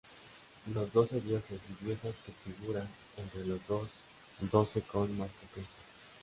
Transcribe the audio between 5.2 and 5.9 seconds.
frecuencia.